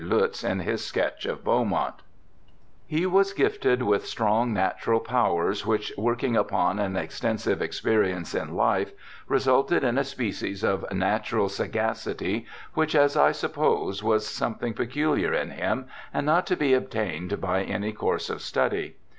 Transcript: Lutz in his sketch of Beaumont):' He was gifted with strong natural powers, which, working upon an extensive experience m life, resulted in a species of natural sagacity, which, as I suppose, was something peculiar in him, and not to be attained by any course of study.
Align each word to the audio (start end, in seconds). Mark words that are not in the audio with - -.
Lutz 0.03 0.43
in 0.43 0.61
his 0.61 0.83
sketch 0.83 1.27
of 1.27 1.43
Beaumont):' 1.43 1.93
He 2.97 3.05
was 3.05 3.33
gifted 3.33 3.83
with 3.83 4.07
strong 4.07 4.51
natural 4.51 4.99
powers, 4.99 5.63
which, 5.63 5.93
working 5.95 6.35
upon 6.35 6.79
an 6.79 6.95
extensive 6.97 7.61
experience 7.61 8.33
m 8.33 8.55
life, 8.55 8.93
resulted 9.27 9.83
in 9.83 9.99
a 9.99 10.03
species 10.03 10.63
of 10.63 10.91
natural 10.91 11.49
sagacity, 11.49 12.47
which, 12.73 12.95
as 12.95 13.15
I 13.15 13.31
suppose, 13.31 14.01
was 14.01 14.25
something 14.25 14.73
peculiar 14.73 15.33
in 15.35 15.51
him, 15.51 15.85
and 16.11 16.25
not 16.25 16.47
to 16.47 16.55
be 16.57 16.73
attained 16.73 17.39
by 17.39 17.61
any 17.61 17.91
course 17.93 18.31
of 18.31 18.41
study. 18.41 18.95